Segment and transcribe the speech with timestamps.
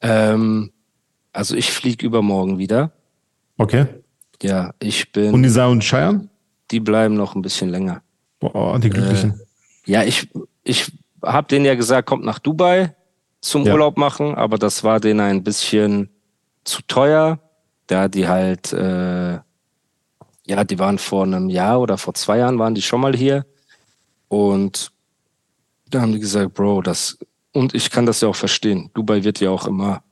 [0.00, 0.70] Ähm,
[1.32, 2.92] also ich fliege übermorgen wieder.
[3.56, 3.86] Okay.
[4.42, 5.34] Ja, ich bin.
[5.34, 6.28] Und Nisa und Cheyenne?
[6.70, 8.02] Die bleiben noch ein bisschen länger.
[8.40, 9.40] Boah, die Glücklichen.
[9.86, 10.28] Äh, ja, ich,
[10.62, 12.94] ich habe denen ja gesagt, kommt nach Dubai
[13.40, 13.72] zum Ja.
[13.72, 16.10] Urlaub machen, aber das war denen ein bisschen
[16.64, 17.40] zu teuer.
[17.86, 19.38] Da die halt, äh,
[20.46, 23.46] ja, die waren vor einem Jahr oder vor zwei Jahren waren die schon mal hier.
[24.28, 24.92] Und
[25.88, 27.18] da haben die gesagt, Bro, das,
[27.58, 28.90] und ich kann das ja auch verstehen.
[28.94, 30.02] Dubai wird ja auch immer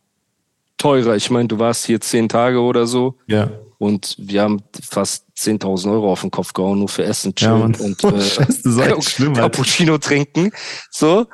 [0.79, 1.17] teurer.
[1.17, 3.17] Ich meine, du warst hier zehn Tage oder so.
[3.27, 3.51] Ja.
[3.79, 7.61] Und wir haben fast 10.000 Euro auf den Kopf gehauen, nur für Essen, Ja, chillen
[7.61, 7.75] Mann.
[7.75, 9.35] und äh, Scheiße, schlimm.
[9.35, 10.51] Cappuccino trinken.
[10.91, 11.27] So.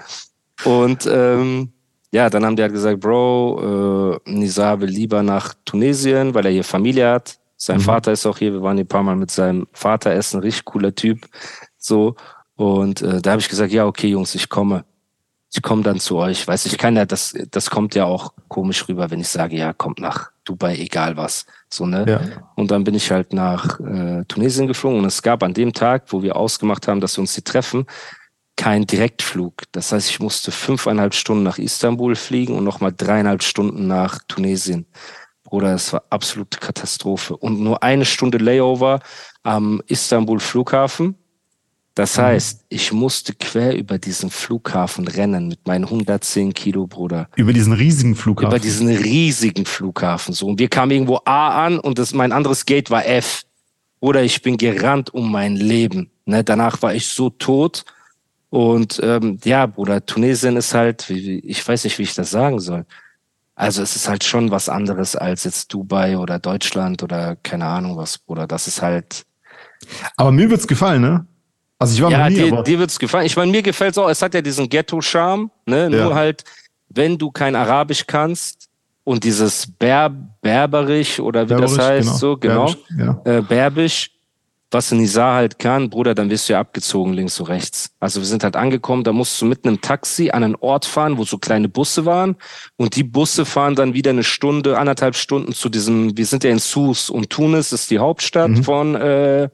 [0.64, 1.72] Und ähm,
[2.12, 6.52] ja, dann haben die halt gesagt, Bro, äh, Nizar will lieber nach Tunesien, weil er
[6.52, 7.38] hier Familie hat.
[7.56, 7.82] Sein Mhm.
[7.82, 8.52] Vater ist auch hier.
[8.52, 10.40] Wir waren hier ein paar Mal mit seinem Vater essen.
[10.40, 11.26] Richtig cooler Typ.
[11.78, 12.16] So.
[12.56, 14.84] Und äh, da habe ich gesagt, ja, okay, Jungs, ich komme.
[15.54, 16.48] Ich komme dann zu euch.
[16.48, 19.72] Weiß ich kann ja, das, das kommt ja auch komisch rüber, wenn ich sage, ja,
[19.72, 21.44] kommt nach Dubai, egal was.
[21.68, 22.04] So, ne?
[22.08, 22.20] Ja.
[22.56, 26.04] Und dann bin ich halt nach äh, Tunesien geflogen und es gab an dem Tag,
[26.08, 27.86] wo wir ausgemacht haben, dass wir uns hier treffen,
[28.56, 29.62] keinen Direktflug.
[29.72, 34.86] Das heißt, ich musste fünfeinhalb Stunden nach Istanbul fliegen und nochmal dreieinhalb Stunden nach Tunesien.
[35.44, 37.36] Bruder, es war absolute Katastrophe.
[37.36, 39.00] Und nur eine Stunde Layover
[39.42, 41.16] am Istanbul Flughafen.
[41.94, 47.52] Das heißt, ich musste quer über diesen Flughafen rennen mit meinen 110 Kilo, Bruder Über
[47.52, 48.50] diesen riesigen Flughafen.
[48.50, 50.46] über diesen riesigen Flughafen so.
[50.46, 53.42] Und wir kamen irgendwo A an und das, mein anderes Gate war F.
[54.00, 56.10] Oder ich bin gerannt um mein Leben.
[56.24, 57.84] Ne, danach war ich so tot.
[58.48, 62.84] Und ähm, ja, Bruder, Tunesien ist halt, ich weiß nicht, wie ich das sagen soll.
[63.54, 67.96] Also es ist halt schon was anderes als jetzt Dubai oder Deutschland oder keine Ahnung
[67.96, 68.46] was, Bruder.
[68.46, 69.24] Das ist halt.
[70.16, 71.26] aber mir wird's gefallen, ne?
[71.82, 73.26] Also ich war Ja, nie, dir, dir wird's gefallen.
[73.26, 74.08] Ich meine, mir gefällt's auch.
[74.08, 75.82] Es hat ja diesen Ghetto-Charme, ne?
[75.90, 76.04] Ja.
[76.04, 76.44] Nur halt,
[76.88, 78.68] wenn du kein Arabisch kannst
[79.04, 80.10] und dieses Ber
[80.40, 83.20] Berberisch oder wie das Berberisch, heißt, so, genau, Berbisch, Ja.
[83.38, 84.10] äh, Berbisch,
[84.70, 87.90] was Nizar halt kann, Bruder, dann wirst du ja abgezogen links und rechts.
[88.00, 91.18] Also wir sind halt angekommen, da musst du mit einem Taxi an einen Ort fahren,
[91.18, 92.36] wo so kleine Busse waren
[92.76, 96.50] und die Busse fahren dann wieder eine Stunde, anderthalb Stunden zu diesem, wir sind ja
[96.50, 98.64] in Sousse und Tunis ist die Hauptstadt Mhm.
[98.64, 99.50] von äh,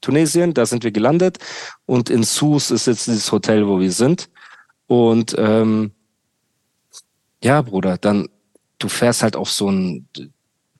[0.00, 1.38] Tunesien, da sind wir gelandet.
[1.86, 4.28] Und in Sousse ist jetzt dieses Hotel, wo wir sind.
[4.86, 5.92] Und ähm,
[7.42, 8.28] ja, Bruder, dann
[8.80, 10.08] du fährst halt auf so einen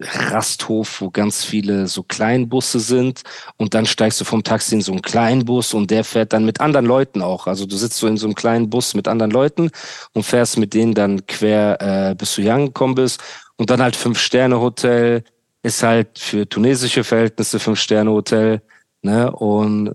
[0.00, 3.22] Rasthof, wo ganz viele so Kleinbusse sind.
[3.56, 6.44] Und dann steigst du vom Taxi in so einen kleinen Bus und der fährt dann
[6.44, 7.47] mit anderen Leuten auch.
[7.47, 9.70] Also du sitzt so in so einem kleinen Bus mit anderen Leuten
[10.14, 13.20] und fährst mit denen dann quer, äh, bis du hier angekommen bist.
[13.56, 15.22] Und dann halt Fünf-Sterne-Hotel
[15.62, 18.62] ist halt für tunesische Verhältnisse Fünf-Sterne-Hotel,
[19.03, 19.31] ne?
[19.31, 19.94] Und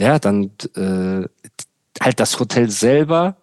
[0.00, 1.26] ja, dann äh,
[2.02, 3.36] halt das Hotel selber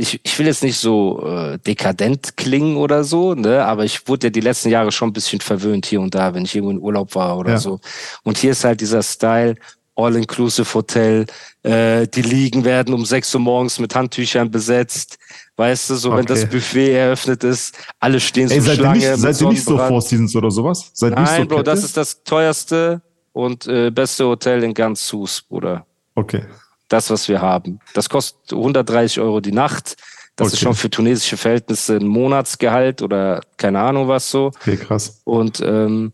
[0.00, 4.28] ich, ich will jetzt nicht so äh, dekadent klingen oder so, ne, aber ich wurde
[4.28, 6.78] ja die letzten Jahre schon ein bisschen verwöhnt hier und da, wenn ich irgendwo in
[6.80, 7.58] Urlaub war oder Ja.
[7.58, 7.80] so.
[8.22, 9.56] Und hier ist halt dieser Style,
[9.96, 11.26] All-Inclusive Hotel,
[11.64, 15.18] äh, die Liegen werden um 6 Uhr morgens mit Handtüchern besetzt.
[15.56, 16.28] Weißt du, so wenn Okay.
[16.28, 19.48] das Buffet eröffnet ist, alle stehen so Ey, seid ihr Schlange nicht, mit seid ihr
[19.48, 19.76] nicht so.
[19.76, 20.90] Four Seasons oder sowas?
[20.94, 21.70] Seid nicht Nein, so Bro, Kette?
[21.72, 23.02] das ist das teuerste
[23.32, 26.44] und äh, beste Hotel in ganz Sus, Bruder Okay.
[26.88, 27.78] das, was wir haben.
[27.94, 29.96] Das kostet 130 Euro die Nacht.
[30.36, 30.64] Das ist Okay.
[30.64, 34.46] schon für tunesische Verhältnisse ein Monatsgehalt oder keine Ahnung was so.
[34.46, 35.20] Okay, krass.
[35.24, 36.12] Und ähm,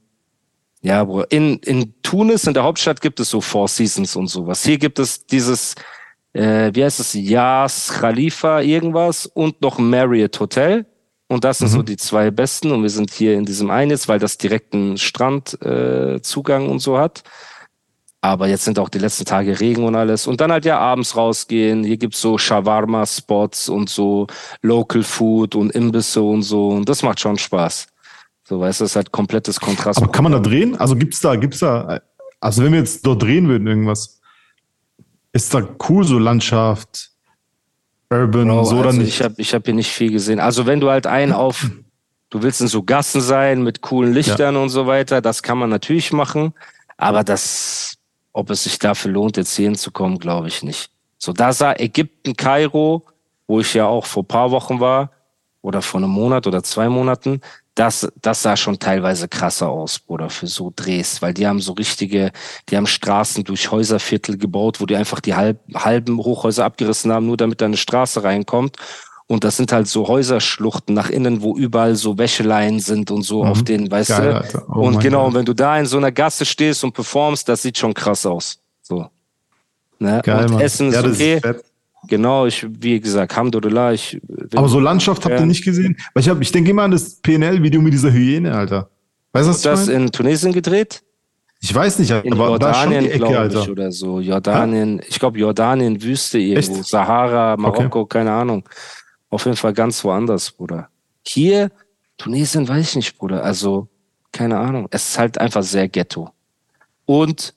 [0.83, 4.65] ja, Bro, in, in Tunis, in der Hauptstadt, gibt es so Four Seasons und sowas.
[4.65, 5.75] Hier gibt es dieses,
[6.33, 10.87] äh, wie heißt es, Yas Khalifa irgendwas und noch Marriott Hotel.
[11.29, 12.71] Und das sind so die zwei besten.
[12.71, 16.99] Und wir sind hier in diesem einen jetzt, weil das direkten Strandzugang äh, und so
[16.99, 17.25] hat.
[18.21, 20.27] Aber jetzt sind auch die letzten Tage Regen und alles.
[20.27, 21.85] Und dann halt ja abends rausgehen.
[21.85, 24.27] Hier gibt's so Shawarma-Spots und so
[24.63, 26.69] Local Food und Imbisse und so.
[26.69, 27.89] Und das macht schon Spaß.
[28.49, 30.01] So, weißt du, das ist halt komplettes Kontrast.
[30.01, 30.77] Aber kann man da drehen?
[30.77, 32.01] Also gibt's da, gibt's da,
[32.41, 34.21] also wenn wir jetzt dort drehen würden, irgendwas,
[35.33, 37.11] ist da cool, so Landschaft,
[38.11, 39.09] Urban Bro, so also nicht?
[39.09, 40.41] Ich habe ich hab hier nicht viel gesehen.
[40.41, 41.69] Also wenn du halt einen auf,
[42.31, 45.71] du willst in so Gassen sein mit coolen Lichtern und so weiter, das kann man
[45.71, 46.55] natürlich machen.
[46.97, 47.97] Aber das,
[48.33, 50.91] ob es sich dafür lohnt, jetzt hier hinzukommen, glaube ich nicht.
[51.19, 53.05] So, da sah Ägypten, Kairo,
[53.47, 55.11] wo ich ja auch vor paar Wochen war,
[55.67, 57.41] oder vor einem Monat oder zwei Monaten,
[57.77, 61.73] das, das sah schon teilweise krasser aus, Bruder, für so Drehs, weil die haben so
[61.73, 62.33] richtige,
[62.69, 67.27] die haben Straßen durch Häuserviertel gebaut, wo die einfach die halb, halben Hochhäuser abgerissen haben,
[67.27, 68.77] nur damit da eine Straße reinkommt.
[69.27, 73.45] Und das sind halt so Häuserschluchten nach innen, wo überall so Wäscheleien sind und so
[73.45, 73.51] mhm.
[73.51, 74.59] auf den, weißt Geil, du?
[74.69, 75.35] Oh und genau, God.
[75.35, 78.59] wenn du da in so einer Gasse stehst und performst, das sieht schon krass aus.
[78.81, 79.07] So.
[79.99, 80.23] Ne?
[80.25, 80.61] Geil, und Mann.
[80.61, 81.37] Essen ist ja, okay.
[81.37, 81.65] Ist
[82.07, 84.21] genau, ich, wie gesagt, Hamdulillah, ich.
[84.55, 85.97] Aber so Landschaft habt ihr nicht gesehen?
[86.15, 88.91] Weil ich, hab, ich denke immer an das PNL-Video mit dieser Hyäne, Alter.
[89.33, 91.03] Weißt du, was das in Tunesien gedreht?
[91.61, 94.21] Ich weiß nicht, in aber Jordanien, glaube ich, oder so.
[94.21, 95.07] Jordanien, ha?
[95.09, 96.87] ich glaube Jordanien, Wüste irgendwo, Echt?
[96.87, 98.19] Sahara, Marokko, okay.
[98.19, 98.69] keine Ahnung.
[99.31, 100.89] Auf jeden Fall ganz woanders, Bruder.
[101.27, 101.71] Hier,
[102.19, 103.43] Tunesien, weiß ich nicht, Bruder.
[103.43, 103.89] Also,
[104.33, 104.87] keine Ahnung.
[104.91, 106.31] Es ist halt einfach sehr ghetto.
[107.05, 107.55] Und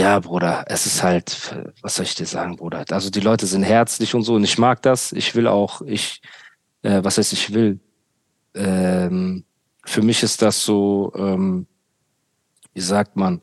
[0.00, 2.86] ja, Bruder, es ist halt, was soll ich dir sagen, Bruder?
[2.90, 5.12] Also die Leute sind herzlich und so und ich mag das.
[5.12, 6.22] Ich will auch, ich,
[6.80, 7.80] äh, was heißt ich will?
[8.54, 9.44] Ähm,
[9.84, 11.66] für mich ist das so, ähm,
[12.72, 13.40] wie sagt man,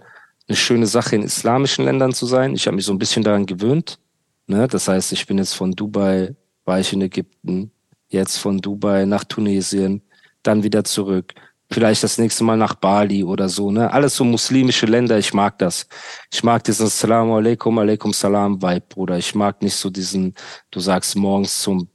[0.48, 2.56] eine schöne Sache in islamischen Ländern zu sein.
[2.56, 4.00] Ich habe mich so ein bisschen daran gewöhnt.
[4.48, 4.68] Ne?
[4.68, 7.69] Das heißt, ich bin jetzt von Dubai, war ich in Ägypten,
[8.07, 10.01] jetzt von Dubai nach Tunesien,
[10.42, 11.36] dann wieder zurück
[11.69, 13.92] vielleicht das nächste Mal nach Bali oder so, ne?
[13.92, 15.88] Alles so muslimische Länder, ich mag das.
[16.31, 19.18] Ich mag diesen Salamu alaikum, alaikum salam Vibe, Bruder.
[19.18, 20.34] Ich mag nicht so diesen,
[20.72, 21.90] du sagst morgens zum,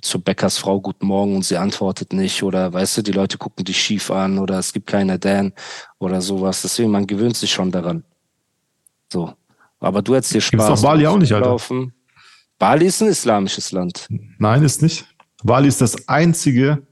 [0.00, 3.80] zur Bäckersfrau Guten Morgen und sie antwortet nicht oder weißt du, die Leute gucken dich
[3.80, 5.52] schief an oder es gibt keine Dan
[5.98, 6.62] oder sowas.
[6.62, 8.04] Deswegen, man gewöhnt sich schon daran.
[9.12, 9.34] So.
[9.80, 10.66] Aber du hättest dir Spaß.
[10.66, 11.46] Gibt's doch Bali auch nicht, Alter.
[11.46, 11.92] Laufen.
[12.58, 14.08] Bali ist ein islamisches Land.
[14.38, 15.06] Nein, ist nicht.
[15.44, 16.87] Bali ist das einzige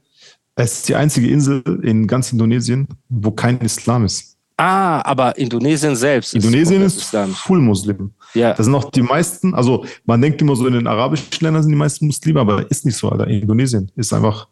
[0.57, 4.35] es ist die einzige Insel in ganz Indonesien, wo kein Islam ist.
[4.57, 6.33] Ah, aber Indonesien selbst.
[6.33, 8.11] Indonesien ist, ist full Muslim.
[8.33, 8.53] Ja.
[8.53, 11.71] Das sind auch die meisten, also man denkt immer so, in den arabischen Ländern sind
[11.71, 13.27] die meisten Muslime, aber ist nicht so, Alter.
[13.27, 14.47] Indonesien ist einfach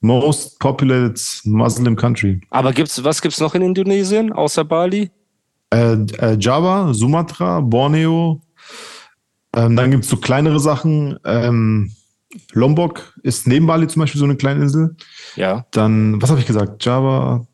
[0.00, 2.40] most populated Muslim country.
[2.50, 5.10] Aber gibt's, was gibt's noch in Indonesien, außer Bali?
[5.70, 8.40] Äh, äh, Java, Sumatra, Borneo.
[9.56, 11.18] Ähm, dann gibt's so kleinere Sachen.
[11.24, 11.90] Ähm,
[12.52, 14.96] Lombok ist neben Bali zum Beispiel so eine kleine Insel.
[15.36, 15.66] Ja.
[15.72, 16.84] Dann, was habe ich gesagt?
[16.84, 17.46] Java,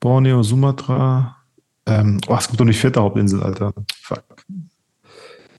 [0.00, 1.36] Borneo, Sumatra.
[1.86, 3.72] Ähm, oh, es gibt doch nicht vierte Hauptinsel, Alter.
[4.02, 4.24] Fuck.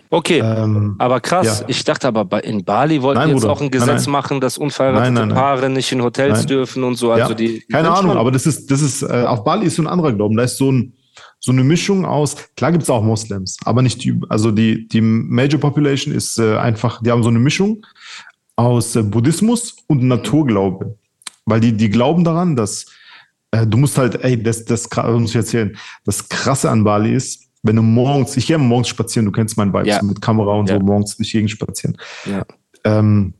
[0.10, 1.62] Okay, ähm, aber krass.
[1.62, 1.65] Ja.
[1.69, 4.12] Ich dachte aber, in Bali wollten nein, jetzt auch ein Gesetz nein, nein.
[4.12, 7.12] machen, dass unverheiratete Paare nicht in Hotels dürfen und so.
[7.12, 7.36] Also ja.
[7.36, 10.13] die, Keine Ahnung, aber das ist, das ist, äh, auf Bali ist so ein anderer
[10.13, 10.38] Glauben.
[10.38, 10.94] Da ist so ein,
[11.39, 15.01] so eine Mischung aus, klar gibt es auch Moslems, aber nicht die, also die, die
[15.01, 17.83] Major Population ist äh, einfach, die haben so eine Mischung
[18.55, 20.97] aus äh, Buddhismus und Naturglaube.
[21.45, 22.85] Weil die, die glauben daran, dass
[23.51, 27.13] äh, du musst halt, ey, das, das, das muss ich erzählen, das Krasse an Bali
[27.13, 30.00] ist, wenn du morgens, ich gehe morgens spazieren, du kennst meinen Vibe, ja.
[30.00, 30.77] so mit Kamera und ja.
[30.77, 31.97] so morgens durch Gegend spazieren.
[32.25, 32.45] Ja.
[32.83, 33.33] Ähm,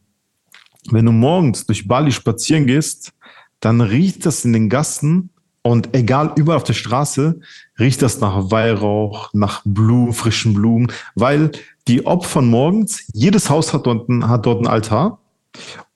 [0.92, 3.12] wenn du morgens durch Bali spazieren gehst,
[3.60, 5.30] dann riecht das in den Gassen
[5.62, 7.40] und egal, überall auf der Straße
[7.80, 11.52] riecht das nach Weihrauch, nach Blumen, frischen Blumen, weil
[11.88, 15.20] die Opfern morgens, jedes Haus hat dort, hat dort ein Altar.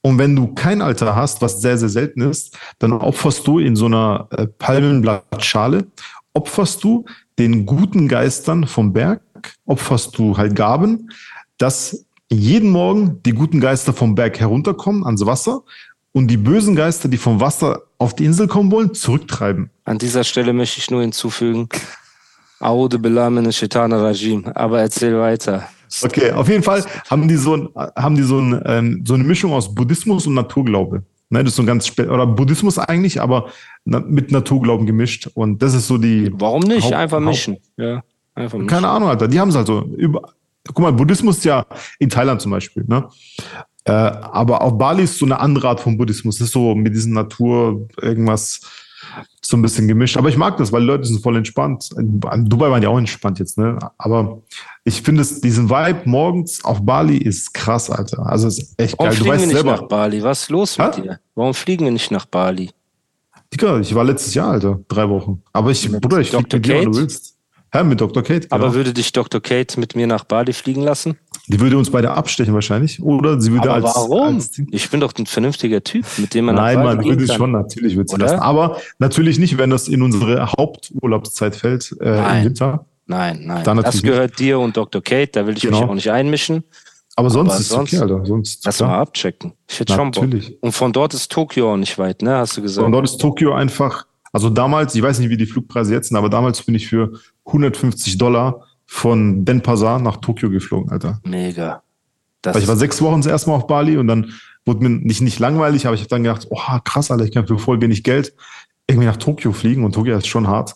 [0.01, 3.75] Und wenn du kein Altar hast, was sehr, sehr selten ist, dann opferst du in
[3.75, 5.87] so einer äh, Palmenblattschale,
[6.33, 7.05] opferst du
[7.39, 9.21] den guten Geistern vom Berg,
[9.65, 11.09] opferst du halt Gaben,
[11.57, 15.63] dass jeden Morgen die guten Geister vom Berg herunterkommen ans Wasser
[16.17, 19.69] und die bösen Geister, die vom Wasser auf die Insel kommen wollen, zurücktreiben.
[19.85, 21.69] An dieser Stelle möchte ich nur hinzufügen,
[22.59, 24.47] Aude Belamene Shetana Rajim.
[24.55, 25.69] Aber erzähl weiter.
[26.01, 29.25] Okay, auf jeden Fall haben die so, ein, haben die so, ein, ähm, so eine
[29.25, 31.03] Mischung aus Buddhismus und Naturglaube.
[31.29, 33.49] Ne, das ist so ein ganz oder Buddhismus eigentlich, aber
[33.85, 35.29] mit Naturglauben gemischt.
[35.35, 36.31] Und das ist so die.
[36.33, 36.85] Warum nicht?
[36.85, 37.57] Haupt, einfach mischen.
[37.77, 38.01] Ja,
[38.33, 38.67] einfach mischen.
[38.67, 39.27] Keine Ahnung, Alter.
[39.27, 39.83] Die haben es halt so.
[39.95, 40.33] Über,
[40.65, 41.65] guck mal, Buddhismus ist ja
[41.99, 42.85] in Thailand zum Beispiel.
[42.87, 43.07] Ne?
[43.87, 46.37] Äh, aber auf Bali ist so eine andere Art von Buddhismus.
[46.37, 48.59] Das ist so mit diesen Natur irgendwas
[49.41, 50.17] so ein bisschen gemischt.
[50.17, 51.89] Aber ich mag das, weil die Leute sind voll entspannt.
[51.97, 53.79] In Dubai waren die auch entspannt jetzt, ne?
[53.97, 54.41] Aber
[54.83, 58.25] ich finde es, diesen Vibe morgens auf Bali ist krass, Alter.
[58.25, 59.19] Also ist echt Warum geil.
[59.19, 59.71] Warum fliegen wir nicht selber.
[59.71, 60.23] nach Bali?
[60.23, 61.19] Was ist los mit dir?
[61.35, 62.71] Warum fliegen wir nicht nach Bali?
[63.53, 64.81] Digga, ich war letztes Jahr, Alter.
[64.89, 65.41] Drei Wochen.
[65.53, 67.37] Aber ich, mit Bruder, ich fliege mit dir, wenn du willst.
[67.73, 68.23] Ja, mit Dr.
[68.23, 68.47] Kate.
[68.47, 68.55] Genau.
[68.55, 69.41] Aber würde dich Dr.
[69.41, 71.17] Kate mit mir nach Bali fliegen lassen?
[71.49, 73.01] Die würde uns beide abstechen wahrscheinlich.
[73.01, 73.95] Oder sie würde Aber als.
[73.95, 74.35] Warum?
[74.35, 77.37] Als ich bin doch ein vernünftiger Typ, mit dem man Nein, man würde kann.
[77.37, 78.39] schon, natürlich würde sie lassen.
[78.39, 82.39] Aber natürlich nicht, wenn das in unsere Haupturlaubszeit fällt, äh, nein.
[82.39, 82.85] im Winter.
[83.05, 83.63] Nein, nein.
[83.63, 84.39] das gehört nicht.
[84.39, 85.01] dir und Dr.
[85.01, 85.79] Kate, da will ich genau.
[85.79, 86.63] mich auch nicht einmischen.
[87.15, 88.25] Aber sonst Aber ist es okay, Alter.
[88.25, 89.53] Sonst, lass mal abchecken.
[89.67, 90.27] Ich hätte schon Bock.
[90.61, 92.35] Und von dort ist Tokio auch nicht weit, ne?
[92.35, 92.83] Hast du gesagt?
[92.83, 96.17] Von dort ist Tokio einfach, also damals, ich weiß nicht, wie die Flugpreise jetzt sind,
[96.17, 97.13] aber damals bin ich für
[97.45, 101.19] 150 Dollar von Denpasar nach Tokio geflogen, Alter.
[101.23, 101.83] Mega.
[102.41, 104.33] Das ich war sechs Wochen zuerst mal auf Bali und dann
[104.65, 107.45] wurde mir nicht, nicht langweilig, aber ich habe dann gedacht, oh krass, Alter, ich kann
[107.45, 108.33] für voll wenig Geld
[108.87, 110.73] irgendwie nach Tokio fliegen und Tokio ist schon hart.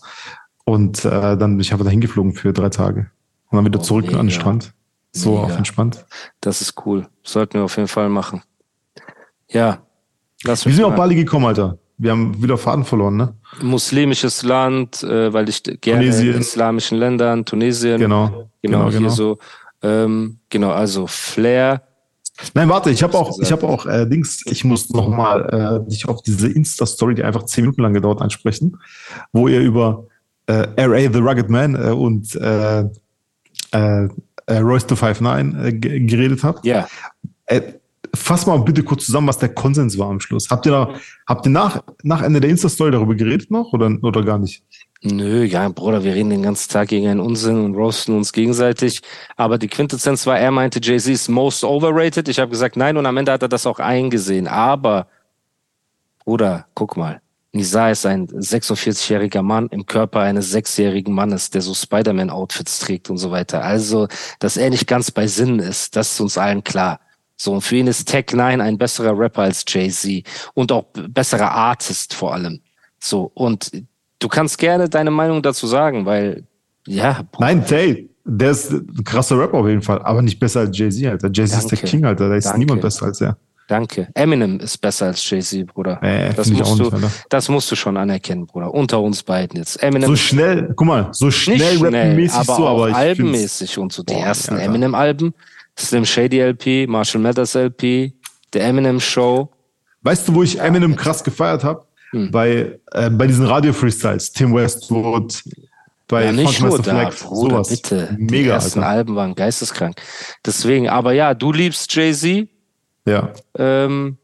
[0.65, 3.09] Und äh, dann bin ich einfach dahin geflogen für drei Tage.
[3.49, 4.19] Und dann wieder oh, zurück mega.
[4.19, 4.73] an den Strand.
[5.13, 5.43] So mega.
[5.43, 6.05] auf entspannt.
[6.41, 7.07] Das ist cool.
[7.23, 8.43] Sollten wir auf jeden Fall machen.
[9.49, 9.79] Ja.
[10.43, 11.77] Lass Wie sind wir auf Bali gekommen, Alter?
[12.01, 13.35] Wir haben wieder Faden verloren, ne?
[13.61, 16.33] Muslimisches Land, äh, weil ich gerne Tunesien.
[16.33, 17.99] in islamischen Ländern, Tunesien.
[17.99, 18.27] Genau.
[18.27, 19.09] Genau, genau hier genau.
[19.11, 19.37] so.
[19.83, 21.83] Ähm, genau, also Flair.
[22.55, 26.07] Nein, warte, ich habe auch, ich habe auch äh, Dings, ich muss nochmal äh, dich
[26.07, 28.79] auf diese Insta-Story, die einfach zehn Minuten lang gedauert, ansprechen,
[29.31, 30.07] wo ihr über
[30.47, 31.11] äh, R.A.
[31.13, 34.07] The Rugged Man äh, und äh, äh,
[34.47, 36.65] äh, Royce to 59 äh, geredet habt.
[36.65, 36.87] Ja.
[37.45, 37.73] Äh,
[38.13, 40.49] fass mal bitte kurz zusammen, was der Konsens war am Schluss.
[40.49, 40.93] Habt ihr, da,
[41.27, 44.63] habt ihr nach, nach Ende der Insta-Story darüber geredet noch oder, oder gar nicht?
[45.03, 49.01] Nö, ja, Bruder, wir reden den ganzen Tag gegen einen Unsinn und roasten uns gegenseitig.
[49.35, 52.27] Aber die Quintessenz war, er meinte, Jay-Z ist most overrated.
[52.27, 54.47] Ich habe gesagt, nein, und am Ende hat er das auch eingesehen.
[54.47, 55.07] Aber,
[56.23, 57.19] Bruder, guck mal.
[57.53, 63.17] Nisa ist ein 46-jähriger Mann im Körper eines sechsjährigen Mannes, der so Spider-Man-Outfits trägt und
[63.17, 63.63] so weiter.
[63.63, 64.07] Also,
[64.39, 66.99] dass er nicht ganz bei Sinnen ist, das ist uns allen klar.
[67.41, 71.49] So, und für ihn ist Tech 9 ein besserer Rapper als Jay-Z und auch besserer
[71.49, 72.61] Artist vor allem.
[72.99, 73.71] So, und
[74.19, 76.43] du kannst gerne deine Meinung dazu sagen, weil,
[76.85, 77.21] ja.
[77.39, 81.03] Nein, Tay, der ist ein krasser Rapper auf jeden Fall, aber nicht besser als Jay-Z,
[81.07, 81.31] Alter.
[81.33, 82.29] Jay-Z ist der King, Alter.
[82.29, 82.59] Da ist Danke.
[82.59, 83.35] niemand besser als er.
[83.67, 84.09] Danke.
[84.13, 85.97] Eminem ist besser als Jay-Z, Bruder.
[86.03, 88.71] Äh, das, musst du, nicht, das musst du schon anerkennen, Bruder.
[88.71, 89.81] Unter uns beiden jetzt.
[89.81, 90.09] Eminem.
[90.09, 94.03] So schnell, guck mal, so schnell, rappenmäßig aber so, aber albenmäßig und so.
[94.03, 95.33] Die boah, ersten Eminem-Alben,
[95.85, 98.13] Slim Shady LP, Marshall Mathers LP,
[98.53, 99.49] der Eminem Show.
[100.01, 101.85] Weißt du, wo ich Eminem krass gefeiert habe?
[102.11, 102.31] Hm.
[102.31, 105.43] Bei, äh, bei diesen Radio-Freestyles, Tim Westwood,
[106.07, 107.69] bei ja, nicht nur da, Flex, Bruder, sowas.
[107.69, 108.15] bitte.
[108.17, 108.89] Mega, Die ersten Alter.
[108.89, 109.95] Alben waren geisteskrank.
[110.45, 112.49] Deswegen, aber ja, du liebst Jay-Z,
[113.05, 113.33] ja.
[113.57, 114.17] Ähm,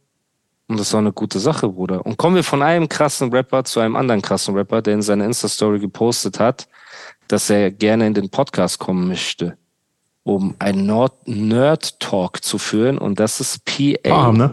[0.68, 2.06] und das auch eine gute Sache, Bruder.
[2.06, 5.26] Und kommen wir von einem krassen Rapper zu einem anderen krassen Rapper, der in seiner
[5.26, 6.68] Insta-Story gepostet hat,
[7.30, 9.58] dass er gerne in den Podcast kommen möchte,
[10.28, 10.86] um einen
[11.26, 12.98] Nerd-Talk zu führen.
[12.98, 14.52] Und das ist PA ah, ne?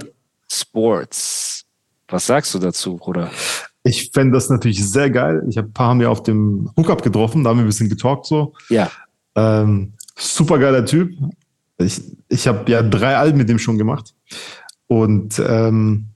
[0.51, 1.65] Sports.
[2.09, 3.31] Was sagst du dazu, Bruder?
[3.83, 5.45] Ich fände das natürlich sehr geil.
[5.49, 7.89] Ich habe ein paar haben wir auf dem Hookup getroffen, da haben wir ein bisschen
[7.89, 8.55] getalkt so.
[8.69, 8.91] Ja.
[9.35, 11.13] Ähm, super geiler Typ.
[11.79, 14.15] Ich, ich habe ja drei Alben mit dem schon gemacht.
[14.87, 16.07] Und ähm,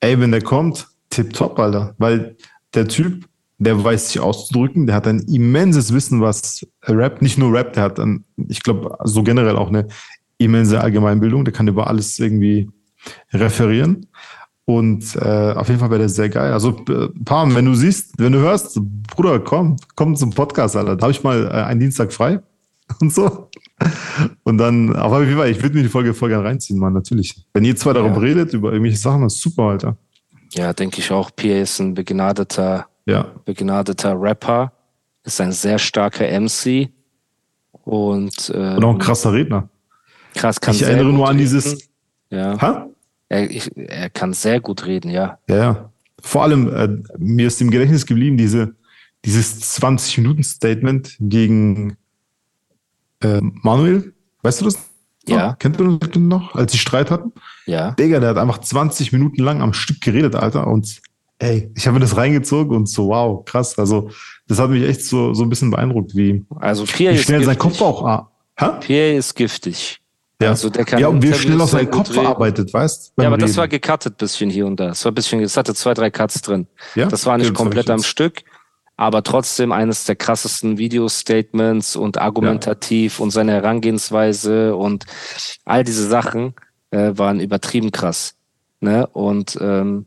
[0.00, 1.94] ey, wenn der kommt, tipptopp, Alter.
[1.98, 2.36] Weil
[2.74, 3.26] der Typ,
[3.58, 7.84] der weiß sich auszudrücken, der hat ein immenses Wissen, was Rap, nicht nur Rap, der
[7.84, 9.86] hat dann, ich glaube, so generell auch eine
[10.38, 12.68] immense Allgemeinbildung, der kann über alles irgendwie
[13.32, 14.06] referieren.
[14.66, 16.52] Und äh, auf jeden Fall wäre der sehr geil.
[16.52, 18.80] Also, äh, Pam, wenn du siehst, wenn du hörst,
[19.14, 20.96] Bruder, komm, komm zum Podcast, Alter.
[20.96, 22.40] Da habe ich mal äh, einen Dienstag frei
[23.00, 23.50] und so.
[24.44, 27.44] Und dann, auf jeden Fall, ich würde mir die Folge voll gerne reinziehen, Mann, natürlich.
[27.52, 27.94] Wenn ihr zwei ja.
[27.94, 29.96] darüber redet, über irgendwelche Sachen, das ist super, Alter.
[30.52, 31.30] Ja, denke ich auch.
[31.34, 33.32] Pia ist ein begnadeter, ja.
[33.44, 34.72] begnadeter Rapper,
[35.24, 36.90] ist ein sehr starker MC
[37.72, 39.68] und, ähm, und auch ein krasser Redner.
[40.34, 41.88] Krass, kann Ich erinnere nur an dieses.
[42.30, 42.60] Ja.
[42.60, 42.88] Ha?
[43.28, 45.38] Er, ich, er kann sehr gut reden, ja.
[45.48, 45.90] Ja, ja.
[46.20, 48.74] Vor allem, äh, mir ist im Gedächtnis geblieben, diese,
[49.24, 51.96] dieses 20-Minuten-Statement gegen
[53.22, 54.78] äh, Manuel, weißt du das?
[55.26, 55.52] Ja.
[55.52, 57.32] Oh, kennt du das noch, als sie Streit hatten?
[57.66, 57.92] Ja.
[57.92, 60.66] Digga, der hat einfach 20 Minuten lang am Stück geredet, Alter.
[60.66, 61.00] Und
[61.44, 63.78] ey, ich habe mir das reingezogen und so, wow, krass.
[63.78, 64.10] Also,
[64.48, 67.80] das hat mich echt so, so ein bisschen beeindruckt, wie, also wie schnell sein Kopf
[67.80, 68.04] auch.
[68.04, 68.66] Ah, hä?
[68.80, 70.00] Pierre ist giftig.
[70.42, 73.36] Ja, also der kann ja und wie schnell auch sein Kopf verarbeitet, weißt Ja, aber
[73.36, 73.46] Reden.
[73.46, 74.90] das war gecuttet bisschen hier und da.
[74.90, 76.66] Es war ein bisschen, es hatte zwei, drei Cuts drin.
[76.96, 77.06] Ja?
[77.06, 78.42] Das war nicht komplett am Stück
[78.96, 83.24] aber trotzdem eines der krassesten Video-Statements und argumentativ ja.
[83.24, 85.06] und seine Herangehensweise und
[85.64, 86.54] all diese Sachen
[86.90, 88.34] äh, waren übertrieben krass.
[88.80, 89.06] Ne?
[89.08, 90.06] Und ähm,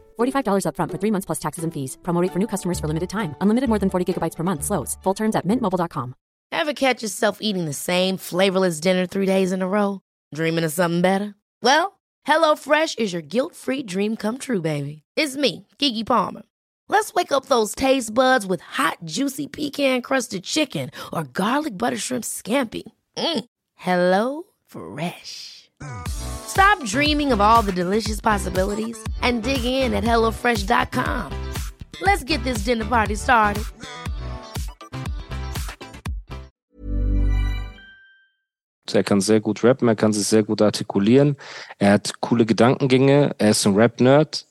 [0.21, 1.97] $45 up front for three months plus taxes and fees.
[2.03, 3.35] Promo for new customers for limited time.
[3.41, 4.63] Unlimited more than 40 gigabytes per month.
[4.63, 4.97] Slows.
[5.03, 6.15] Full terms at mintmobile.com.
[6.53, 10.01] Ever catch yourself eating the same flavorless dinner three days in a row?
[10.35, 11.35] Dreaming of something better?
[11.63, 15.03] Well, HelloFresh is your guilt-free dream come true, baby.
[15.15, 16.43] It's me, Kiki Palmer.
[16.89, 22.25] Let's wake up those taste buds with hot, juicy pecan-crusted chicken or garlic butter shrimp
[22.25, 22.83] scampi.
[23.17, 23.45] Mm.
[23.75, 25.60] Hello Fresh.
[26.07, 31.31] Stop dreaming of all the delicious possibilities and dig in at HelloFresh.com.
[32.01, 33.63] Let's get this dinner party started.
[38.93, 41.37] Er kann sehr gut rappen, er kann sich sehr gut artikulieren,
[41.77, 44.45] er hat coole Gedankengänge, er ist ein Rap-Nerd,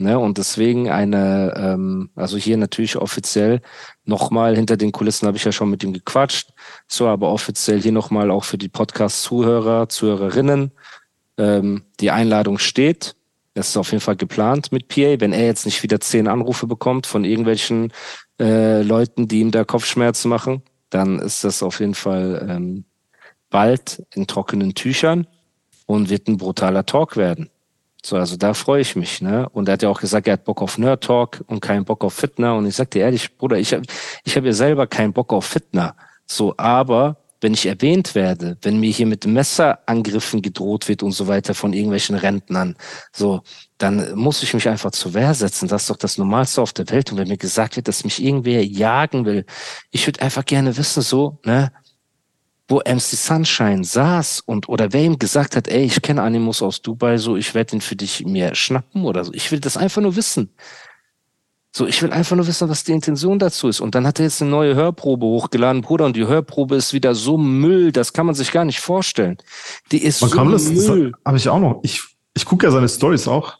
[0.00, 0.18] ne?
[0.18, 3.60] Und deswegen eine, ähm, also hier natürlich offiziell
[4.04, 6.50] nochmal hinter den Kulissen habe ich ja schon mit ihm gequatscht,
[6.88, 10.72] so aber offiziell hier nochmal auch für die Podcast-Zuhörer, Zuhörerinnen.
[11.38, 13.14] Ähm, die Einladung steht.
[13.54, 15.20] Es ist auf jeden Fall geplant mit PA.
[15.20, 17.92] Wenn er jetzt nicht wieder zehn Anrufe bekommt von irgendwelchen
[18.40, 22.84] äh, Leuten, die ihm da Kopfschmerzen machen, dann ist das auf jeden Fall ähm,
[23.50, 25.26] bald in trockenen Tüchern
[25.86, 27.50] und wird ein brutaler Talk werden.
[28.02, 29.48] So, also da freue ich mich, ne?
[29.50, 32.02] Und er hat ja auch gesagt, er hat Bock auf Nerd Talk und keinen Bock
[32.04, 32.56] auf Fitner.
[32.56, 33.82] Und ich sag dir ehrlich, Bruder, ich habe
[34.24, 35.94] ich hab ja selber keinen Bock auf Fitner.
[36.26, 41.26] So, aber wenn ich erwähnt werde, wenn mir hier mit Messerangriffen gedroht wird und so
[41.26, 42.76] weiter von irgendwelchen Rentnern,
[43.12, 43.42] so,
[43.78, 45.68] dann muss ich mich einfach zur Wehr setzen.
[45.68, 47.10] Das ist doch das Normalste auf der Welt.
[47.10, 49.46] Und wenn mir gesagt wird, dass mich irgendwer jagen will,
[49.90, 51.72] ich würde einfach gerne wissen, so, ne,
[52.70, 56.80] wo MC Sunshine saß und oder wer ihm gesagt hat, ey, ich kenne Animus aus
[56.82, 59.32] Dubai, so ich werde ihn für dich mir schnappen oder so.
[59.34, 60.54] Ich will das einfach nur wissen.
[61.72, 63.80] So, ich will einfach nur wissen, was die Intention dazu ist.
[63.80, 67.14] Und dann hat er jetzt eine neue Hörprobe hochgeladen, Bruder, und die Hörprobe ist wieder
[67.14, 69.38] so Müll, das kann man sich gar nicht vorstellen.
[69.92, 71.12] Die ist Man so kann das, Müll.
[71.24, 71.80] habe ich auch noch.
[71.84, 72.02] Ich,
[72.34, 73.58] ich gucke ja seine Stories auch,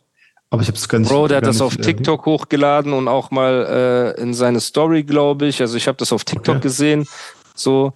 [0.51, 1.09] aber ich habe es gar nicht.
[1.09, 5.05] Bro, der hat das auf äh, TikTok hochgeladen und auch mal äh, in seine Story,
[5.05, 5.61] glaube ich.
[5.61, 6.63] Also ich habe das auf TikTok Okay.
[6.63, 7.07] gesehen.
[7.55, 7.93] So,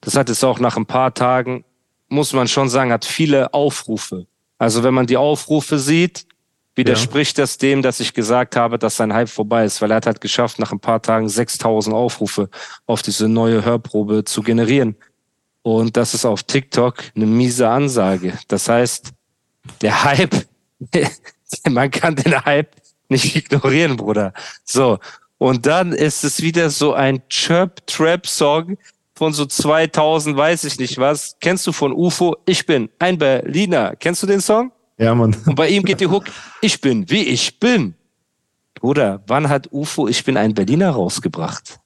[0.00, 1.64] das hat jetzt auch nach ein paar Tagen,
[2.08, 4.26] muss man schon sagen, hat viele Aufrufe.
[4.58, 6.26] Also wenn man die Aufrufe sieht,
[6.74, 10.06] widerspricht das dem, dass ich gesagt habe, dass sein Hype vorbei ist, weil er hat
[10.06, 12.50] halt geschafft, nach ein paar Tagen 6000 Aufrufe
[12.86, 14.96] auf diese neue Hörprobe zu generieren.
[15.62, 18.38] Und das ist auf TikTok eine miese Ansage.
[18.48, 19.12] Das heißt,
[19.80, 20.46] der Hype,
[21.68, 22.76] man kann den Hype
[23.08, 24.32] nicht ignorieren, Bruder.
[24.64, 24.98] So.
[25.38, 28.78] Und dann ist es wieder so ein Chirp-Trap-Song
[29.16, 31.36] von so 2000, weiß ich nicht was.
[31.40, 32.36] Kennst du von UFO?
[32.44, 33.96] Ich bin ein Berliner.
[33.96, 34.70] Kennst du den Song?
[34.98, 35.36] Ja, Mann.
[35.46, 36.26] Und bei ihm geht die Hook,
[36.60, 37.94] ich bin, wie ich bin.
[38.74, 41.80] Bruder, wann hat UFO Ich bin ein Berliner rausgebracht?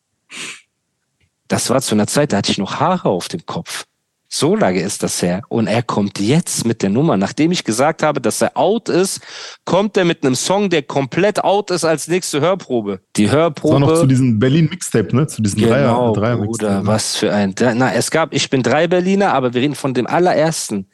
[1.49, 3.85] Das war zu einer Zeit, da hatte ich noch Haare auf dem Kopf.
[4.33, 5.43] So lange ist das her.
[5.49, 7.16] Und er kommt jetzt mit der Nummer.
[7.16, 9.21] Nachdem ich gesagt habe, dass er out ist,
[9.64, 13.01] kommt er mit einem Song, der komplett out ist als nächste Hörprobe.
[13.16, 14.07] Die Das war noch zu Hörprobe.
[14.07, 15.27] diesem Berlin Mixtape, ne?
[15.27, 16.87] Zu diesem Genau, Dreier, Dreier Bruder, Mixtape.
[16.87, 17.55] was für ein.
[17.59, 20.87] Na, es gab, ich bin drei Berliner, aber wir reden von dem allerersten.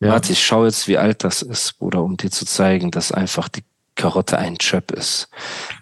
[0.00, 0.08] Ja.
[0.10, 3.48] Warte, ich schau jetzt, wie alt das ist, Bruder, um dir zu zeigen, dass einfach
[3.48, 3.62] die
[3.94, 5.28] Karotte ein Chöp ist.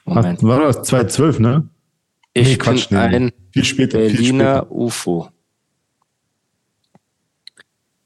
[0.05, 0.42] Moment.
[0.42, 1.68] War das 2012, ne?
[2.35, 3.99] ich nee, Quatsch, bin nee, ein Viel später.
[4.01, 4.73] Viel Berliner später.
[4.73, 5.29] UFO.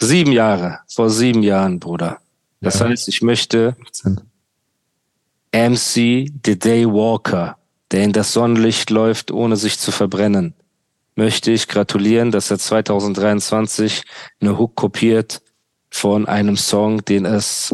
[0.03, 2.19] Sieben Jahre, vor sieben Jahren, Bruder.
[2.61, 2.88] Das Ja.
[2.88, 4.21] heißt, ich möchte 15.
[5.53, 7.57] MC The Day Walker,
[7.93, 10.55] der in das Sonnenlicht läuft, ohne sich zu verbrennen,
[11.15, 14.03] möchte ich gratulieren, dass er 2023
[14.41, 15.41] eine Hook kopiert
[15.88, 17.73] von einem Song, den es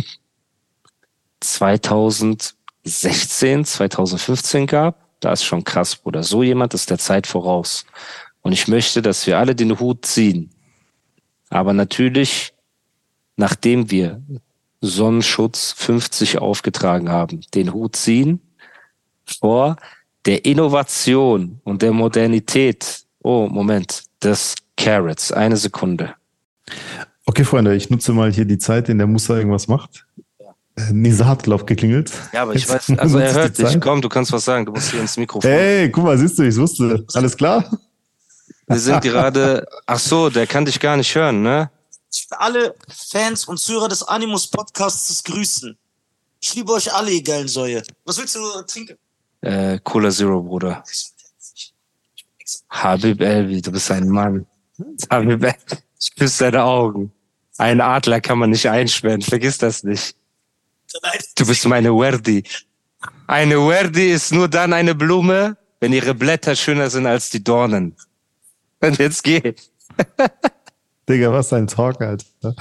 [1.41, 5.03] 2016, 2015 gab.
[5.21, 6.23] Da ist schon krass, Bruder.
[6.23, 7.87] So jemand ist der Zeit voraus.
[8.43, 10.51] Und ich möchte, dass wir alle den Hut ziehen.
[11.51, 12.53] Aber natürlich,
[13.37, 14.23] nachdem wir
[14.81, 18.41] Sonnenschutz 50 aufgetragen haben, den Hut ziehen
[19.25, 19.77] vor
[20.25, 23.05] der Innovation und der Modernität.
[23.23, 25.33] Oh, Moment, des Carrots.
[25.33, 26.15] Eine Sekunde.
[27.27, 30.07] Okay, Freunde, ich nutze mal hier die Zeit, in der Musa irgendwas macht.
[30.77, 32.13] Äh, Nisa hat, glaub geklingelt.
[32.33, 33.81] Ja, aber ich Jetzt weiß, also er ich hört dich.
[33.81, 34.67] Komm, du kannst was sagen.
[34.67, 35.51] Du musst hier ins Mikrofon.
[35.51, 37.05] Hey, guck mal, siehst du, ich wusste.
[37.15, 37.65] Alles klar?
[38.68, 41.70] Wir sind gerade, ach so, der kann dich gar nicht hören, ne?
[42.12, 45.76] Ich will alle Fans und Zuhörer des Animus Podcasts grüßen.
[46.40, 47.83] Ich liebe euch alle, ihr geilen Säue.
[48.04, 48.96] Was willst du trinken?
[49.40, 50.83] Äh, Cola Zero, Bruder.
[52.70, 54.46] Habib Elvi, du bist ein Mann.
[55.11, 55.57] Habib Elvi,
[55.98, 57.12] ich küsse deine Augen.
[57.57, 60.14] Ein Adler kann man nicht einsperren, vergiss das nicht.
[61.37, 62.44] Du bist meine Verdi.
[63.26, 67.96] Eine Verdi ist nur dann eine Blume, wenn ihre Blätter schöner sind als die Dornen.
[68.81, 69.55] Und jetzt geh.
[71.09, 72.55] Digga, was ein Talk, Alter.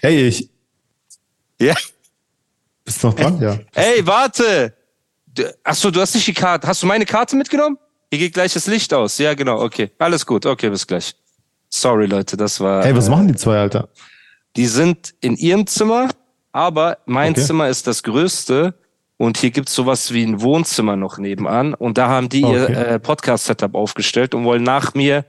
[0.00, 0.48] Hey, ich.
[1.60, 1.74] Ja.
[2.84, 3.40] Bist du noch dran?
[3.40, 3.58] Ja.
[3.74, 4.74] Ey, warte!
[5.26, 6.66] Du- Ach so, du hast nicht die Karte.
[6.66, 7.78] Hast du meine Karte mitgenommen?
[8.10, 9.18] Hier geht gleich das Licht aus.
[9.18, 9.60] Ja, genau.
[9.62, 9.90] Okay.
[9.98, 10.44] Alles gut.
[10.46, 11.14] Okay, bis gleich.
[11.68, 12.84] Sorry, Leute, das war.
[12.84, 13.88] Hey, was äh, machen die zwei, Alter?
[14.56, 16.08] Die sind in ihrem Zimmer,
[16.52, 17.42] aber mein Okay.
[17.42, 18.74] Zimmer ist das größte.
[19.16, 21.74] Und hier gibt's sowas wie ein Wohnzimmer noch nebenan.
[21.74, 22.72] Und da haben die ihr Okay.
[22.72, 25.24] äh, Podcast-Setup aufgestellt und wollen nach mir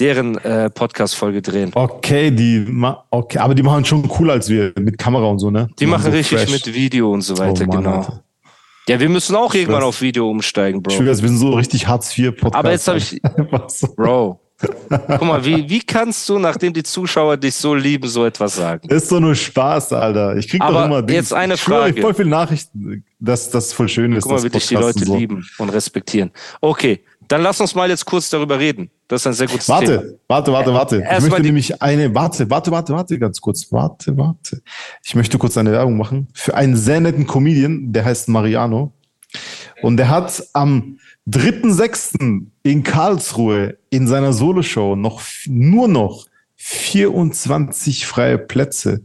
[0.00, 1.70] deren äh, Podcast-Folge drehen.
[1.74, 2.66] Okay, die
[3.10, 5.68] okay, aber die machen schon cooler als wir mit Kamera und so, ne?
[5.78, 6.50] Die machen so richtig fresh.
[6.50, 7.96] mit Video und so weiter, Oh Mann, genau.
[7.98, 8.22] Alter.
[8.88, 11.00] Ja, wir müssen auch irgendwann auf Video umsteigen, Ich Bro.
[11.00, 12.54] will, das, wir sind so richtig Hartz IV Podcast.
[12.54, 13.20] Aber jetzt habe ich.
[13.96, 18.56] Bro, guck mal, wie, wie kannst du, nachdem die Zuschauer dich so lieben, so etwas
[18.56, 18.88] sagen?
[18.88, 20.36] Ist doch nur Spaß, Alter.
[20.36, 21.16] Ich krieg Aber doch immer Dings.
[21.16, 22.00] jetzt eine ich schwöre, Frage.
[22.00, 24.22] voll viele Nachrichten, dass das voll schön ist.
[24.24, 25.16] Guck mal, wie dich die Leute so.
[25.16, 26.30] lieben und respektieren.
[26.62, 28.90] Okay, dann lass uns mal jetzt kurz darüber reden.
[29.06, 29.80] Das ist ein sehr gutes Thema.
[29.80, 31.04] Warte, warte, warte, warte.
[31.16, 33.70] Ich möchte nämlich eine, warte, warte, warte, warte, ganz kurz.
[33.70, 34.62] Warte, warte.
[35.04, 38.92] Ich möchte kurz eine Werbung machen für einen sehr netten Comedian, der heißt Mariano.
[39.82, 42.46] Und der hat am 3.6.
[42.62, 49.04] in Karlsruhe in seiner Soloshow noch nur noch 24 freie Plätze.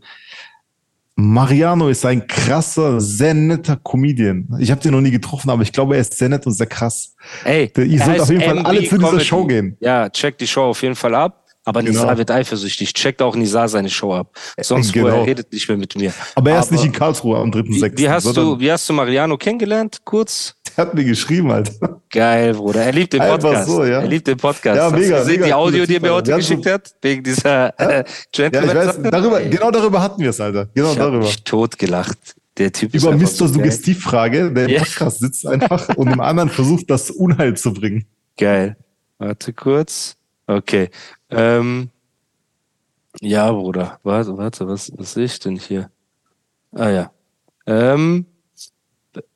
[1.15, 4.47] Mariano ist ein krasser, sehr netter Comedian.
[4.59, 6.65] Ich habe den noch nie getroffen, aber ich glaube, er ist sehr nett und sehr
[6.65, 7.15] krass.
[7.43, 9.25] Ey, Ihr er sollt heißt auf jeden Fall alle zu dieser Comedy.
[9.25, 9.77] Show gehen.
[9.79, 11.39] Ja, checkt die Show auf jeden Fall ab.
[11.65, 12.01] Aber Genau.
[12.01, 12.93] Nizar wird eifersüchtig.
[12.93, 14.35] Checkt auch Nizar seine Show ab.
[14.59, 15.07] Sonst Genau.
[15.07, 16.11] er redet nicht mehr mit mir.
[16.35, 17.93] Aber er ist nicht in Karlsruhe am 3.6.
[17.93, 19.99] Wie, wie, hast sondern du, wie hast du Mariano kennengelernt?
[20.03, 20.55] Kurz?
[20.75, 21.92] Der hat mir geschrieben, Alter.
[22.13, 22.83] Geil, Bruder.
[22.83, 23.67] Er liebt den Podcast.
[23.67, 23.99] so, ja.
[24.01, 24.77] Er liebt den Podcast.
[24.77, 26.93] Ja, Hast mega, du gesehen, mega die Audio, cooler die er mir heute geschickt hat?
[27.01, 28.03] Wegen dieser äh,
[28.35, 30.67] Ja, ich weiß, darüber, genau darüber hatten wir es, Alter.
[30.75, 31.17] Genau Ich darüber.
[31.25, 32.35] mich totgelacht.
[32.57, 33.47] Der Typ Über Mr.
[33.47, 34.79] Suggestivfrage, der im Ja.
[34.81, 38.05] Podcast sitzt einfach und dem anderen versucht, das Unheil zu bringen.
[38.37, 38.77] Geil.
[39.17, 40.15] Warte kurz.
[40.45, 40.91] Okay.
[41.31, 41.89] Ähm,
[43.21, 43.99] ja, Bruder.
[44.03, 45.89] Warte, warte, was, was sehe ich denn hier?
[46.75, 47.11] Ah ja.
[47.65, 48.27] Ähm,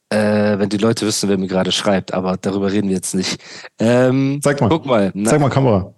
[0.10, 3.42] äh, wenn die Leute wissen, wer mir gerade schreibt, aber darüber reden wir jetzt nicht.
[3.80, 4.70] Ähm, Zeig mal.
[4.70, 5.12] Guck mal.
[5.14, 5.94] Na, Zeig mal Kamera.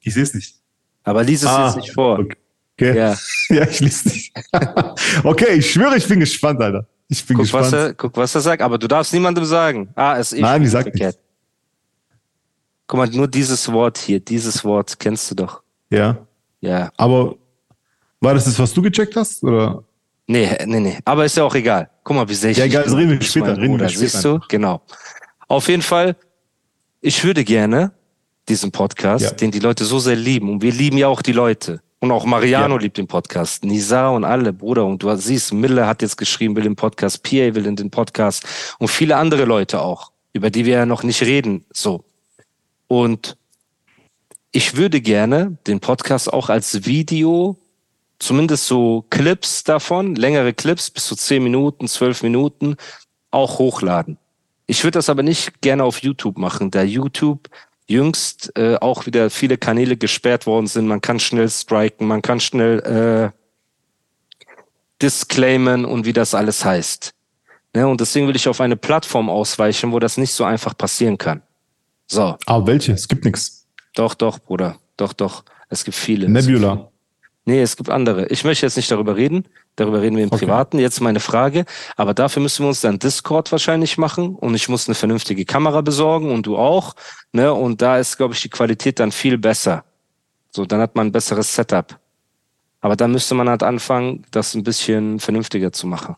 [0.00, 0.56] Ich sehe es nicht.
[1.02, 2.18] Aber lies es Ah, jetzt nicht vor.
[2.20, 2.36] Okay.
[2.78, 2.96] okay.
[2.96, 3.16] Ja.
[3.48, 4.32] Ja, ich lese nicht.
[5.24, 6.86] okay, ich schwöre, ich bin gespannt, Alter.
[7.08, 7.72] Ich bin Guck was, gespannt.
[7.74, 9.88] er, guck, was er sagt, aber du darfst niemandem sagen.
[9.94, 11.16] Ah, ist eh Nein, ich sag verkehrt.
[12.88, 15.62] Guck mal, nur dieses Wort hier, dieses Wort kennst du doch.
[15.90, 16.18] Ja.
[16.60, 16.90] Ja.
[16.96, 17.36] Aber
[18.20, 19.42] war das das, was du gecheckt hast?
[19.44, 19.84] Oder?
[20.26, 20.98] Nee, nee, nee.
[21.04, 21.88] Aber ist ja auch egal.
[22.02, 24.24] Guck mal, wie sehr ich Ja, egal, das reden wir später, reden wir später Siehst
[24.24, 24.40] du?
[24.48, 24.82] Genau.
[25.48, 26.16] Auf jeden Fall,
[27.00, 27.92] ich würde gerne
[28.48, 29.30] diesen Podcast, Ja.
[29.32, 31.80] den die Leute so sehr lieben, und wir lieben ja auch die Leute.
[32.00, 32.80] Und auch Mariano Ja.
[32.80, 34.84] liebt den Podcast, Nisa und alle, Bruder.
[34.84, 38.44] Und du siehst, Mille hat jetzt geschrieben, will den Podcast, PA will in den Podcast
[38.78, 41.64] und viele andere Leute auch, über die wir ja noch nicht reden.
[41.72, 42.04] So.
[42.88, 43.36] Und
[44.52, 47.56] ich würde gerne den Podcast auch als Video,
[48.18, 52.76] zumindest so Clips davon, längere Clips, bis zu 10 Minuten, 12 Minuten,
[53.30, 54.18] auch hochladen.
[54.66, 57.48] Ich würde das aber nicht gerne auf YouTube machen, da YouTube
[57.88, 60.86] jüngst äh, auch wieder viele Kanäle gesperrt worden sind.
[60.88, 63.36] Man kann schnell striken, man kann schnell äh,
[65.02, 67.12] disclaimen und wie das alles heißt.
[67.74, 67.86] Ne?
[67.86, 71.42] Und deswegen will ich auf eine Plattform ausweichen, wo das nicht so einfach passieren kann.
[72.08, 72.92] So, Ah, welche?
[72.92, 73.66] Es gibt nichts.
[73.94, 74.78] doch, doch, Bruder.
[74.96, 75.44] Doch, doch.
[75.68, 76.28] Es gibt viele.
[76.28, 76.90] Nebula.
[77.48, 78.26] Nee, es gibt andere.
[78.26, 79.46] Ich möchte jetzt nicht darüber reden.
[79.76, 80.46] Darüber reden wir im Okay.
[80.46, 80.80] Privaten.
[80.80, 81.64] Jetzt meine Frage.
[81.96, 85.80] Aber dafür müssen wir uns dann Discord wahrscheinlich machen und ich muss eine vernünftige Kamera
[85.80, 86.94] besorgen und du auch.
[87.32, 87.54] Ne?
[87.54, 89.84] Und da ist, glaube ich, die Qualität dann viel besser.
[90.50, 91.96] So, dann hat man ein besseres Setup.
[92.80, 96.16] Aber dann müsste man halt anfangen, das ein bisschen vernünftiger zu machen.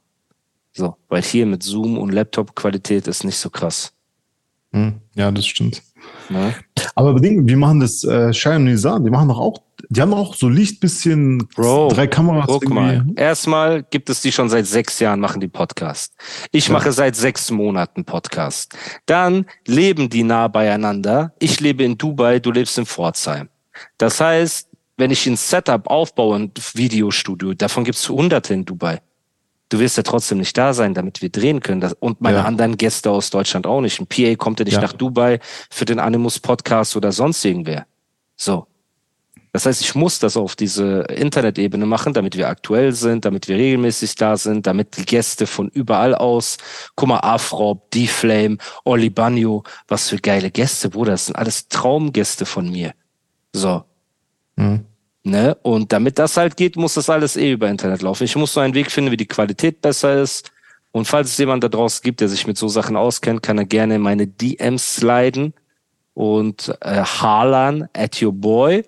[0.73, 3.93] So, weil hier mit Zoom und Laptop-Qualität ist nicht so krass.
[4.73, 5.83] Hm, ja, das stimmt.
[6.31, 6.55] Ne?
[6.95, 10.13] Aber bedingt, wir machen das äh, Shai und Nizar, die machen doch auch, die haben
[10.15, 12.47] auch so Licht bisschen Bro, drei Kameras.
[12.47, 13.07] Guck mal.
[13.17, 16.15] Erstmal gibt es die schon seit sechs Jahren, machen die Podcast.
[16.53, 18.77] Ich mache seit sechs Monaten Podcast.
[19.07, 21.33] Dann leben die nah beieinander.
[21.39, 23.49] Ich lebe in Dubai, du lebst in Pforzheim.
[23.99, 29.01] Das heißt, wenn ich ein Setup aufbaue, ein Videostudio, davon gibt es hunderte in Dubai.
[29.69, 31.93] Du wirst ja trotzdem nicht da sein, damit wir drehen können.
[32.01, 32.45] Und meine Ja.
[32.45, 34.01] anderen Gäste aus Deutschland auch nicht.
[34.01, 34.81] Ein PA kommt ja nicht Ja.
[34.81, 35.39] nach Dubai
[35.71, 37.87] für den Animus Podcast oder sonst irgendwer.
[38.35, 38.67] So.
[39.59, 43.57] Das heißt, ich muss das auf diese Internetebene machen, damit wir aktuell sind, damit wir
[43.57, 46.59] regelmäßig da sind, damit die Gäste von überall aus,
[46.95, 52.47] guck mal, Afrop, D-Flame, Oli Banyo, was für geile Gäste, Bruder, das sind alles Traumgäste
[52.47, 52.95] von mir.
[53.53, 53.83] So.
[54.55, 54.85] Mhm.
[55.25, 55.57] Ne?
[55.63, 58.23] Und damit das halt geht, muss das alles eh über Internet laufen.
[58.23, 60.53] Ich muss so einen Weg finden, wie die Qualität besser ist.
[60.93, 63.65] Und falls es jemand da draußen gibt, der sich mit so Sachen auskennt, kann er
[63.65, 65.53] gerne in meine DMs sliden
[66.15, 68.85] und äh, Harlan at your boy.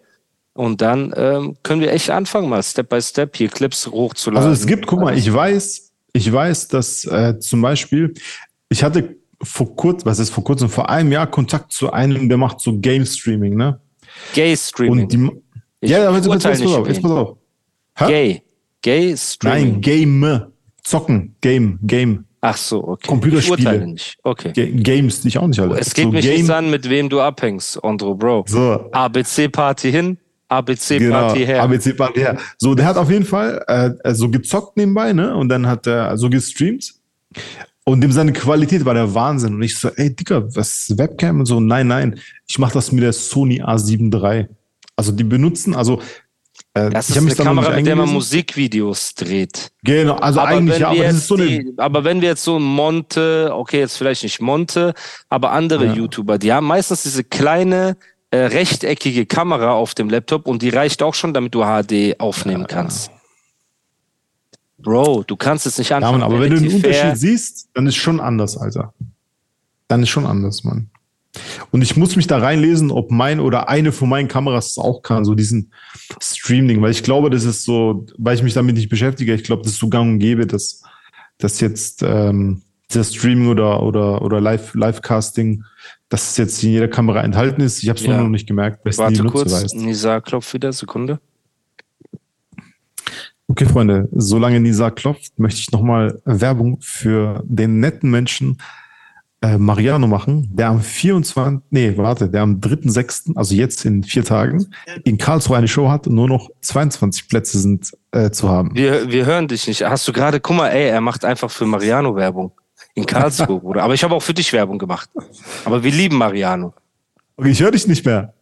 [0.55, 4.49] Und dann ähm, können wir echt anfangen, mal Step by Step hier Clips hochzuladen.
[4.49, 8.15] Also es gibt, guck mal, ich weiß, ich weiß, dass äh, zum Beispiel,
[8.69, 12.37] ich hatte vor kurzem, was ist vor kurzem, vor einem Jahr Kontakt zu einem, der
[12.37, 13.81] macht so Game Streaming, ne?
[14.35, 15.03] Gay Streaming.
[15.05, 15.31] Und die,
[15.81, 17.37] Ich ja, aber jetzt, jetzt, pass auf, jetzt pass auf.
[17.97, 18.07] Hä?
[18.07, 18.43] Gay.
[18.83, 19.73] Gay Streaming.
[19.73, 20.47] Nein, Game.
[20.83, 21.37] Zocken.
[21.41, 22.25] Game, Game.
[22.43, 23.07] Ach so, okay.
[23.07, 23.59] Computerspiele.
[23.59, 24.19] Ich urteile nicht.
[24.23, 24.53] Okay.
[24.55, 25.79] Ga- Games, ich auch nicht alle.
[25.79, 28.45] Es geht so mich Game, nicht an, mit wem du abhängst, Andro, Bro.
[28.49, 30.19] So, ABC-Party hin,
[30.51, 31.63] ABC-Party genau, her.
[31.63, 32.37] ABC Party her.
[32.59, 35.35] So, der hat auf jeden Fall äh, so gezockt nebenbei, ne?
[35.35, 36.95] Und dann hat er so gestreamt.
[37.85, 39.55] Und dem seine Qualität war der Wahnsinn.
[39.55, 41.61] Und ich so, ey, Dicker, was Webcam und so?
[41.61, 44.49] Nein, nein, ich mache das mit der Sony A7 III.
[44.97, 46.01] Also die benutzen, also
[46.75, 48.09] äh, Das ist eine Kamera, mit der man.
[48.11, 49.73] Musikvideos dreht.
[49.83, 51.47] Genau, also eigentlich wenn ja, aber das ist so eine.
[51.47, 54.95] die, aber wenn wir jetzt so Monte, okay, jetzt vielleicht nicht Monte,
[55.29, 55.95] aber andere Ja.
[55.95, 57.97] YouTuber, die haben meistens diese kleine
[58.31, 62.67] äh, rechteckige Kamera auf dem Laptop und die reicht auch schon, damit du HD aufnehmen
[62.69, 63.11] kannst.
[64.79, 66.21] Bro, du kannst es nicht Ja, anfangen.
[66.21, 67.17] Mann, aber wenn du den Unterschied fair.
[67.17, 68.95] siehst, dann ist schon anders, Alter.
[69.89, 70.89] Dann ist schon anders, Mann.
[71.71, 75.25] Und ich muss mich da reinlesen, ob mein oder eine von meinen Kameras auch kann,
[75.25, 75.73] so diesen
[76.21, 79.63] Streaming, weil ich glaube, das ist so, weil ich mich damit nicht beschäftige, ich glaube,
[79.63, 80.83] das ist so gang und gäbe, dass,
[81.39, 82.63] dass jetzt ähm,
[82.93, 85.63] das Streaming oder, oder, oder Live, Livecasting,
[86.11, 87.83] dass es jetzt in jeder Kamera enthalten ist.
[87.83, 88.13] Ich habe es Ja.
[88.15, 89.73] nur noch nicht gemerkt, Warte kurz, weiß.
[89.75, 91.19] Nisa klopft wieder, Sekunde.
[93.49, 98.59] Okay, Freunde, solange Nisa klopft, möchte ich nochmal Werbung für den netten Menschen
[99.43, 104.25] äh, Mariano machen, der am 24., nee, warte, der am 3.6., also jetzt in vier
[104.25, 104.67] Tagen,
[105.05, 108.75] in Karlsruhe eine Show hat und nur noch 22 Plätze sind äh, zu haben.
[108.75, 109.83] Wir, wir hören dich nicht.
[109.83, 112.53] Hast du gerade, guck mal, ey, er macht einfach für Mariano Werbung.
[112.95, 113.83] In Karlsruhe, Bruder.
[113.83, 115.09] Aber ich habe auch für dich Werbung gemacht.
[115.65, 116.75] Aber wir lieben Mariano.
[117.37, 118.35] Okay, ich höre dich nicht mehr.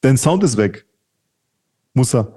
[0.00, 0.84] Dein Sound ist weg.
[1.94, 2.32] Muss er.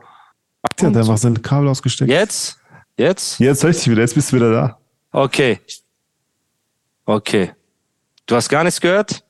[0.79, 2.09] Der hat einfach sein Kabel ausgesteckt.
[2.09, 2.57] Jetzt?
[2.97, 3.39] Jetzt?
[3.39, 4.77] Jetzt höre ich dich wieder, jetzt bist du wieder da.
[5.11, 5.59] Okay.
[7.05, 7.51] Okay.
[8.25, 9.23] Du hast gar nichts gehört?